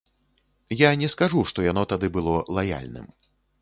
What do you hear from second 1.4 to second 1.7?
што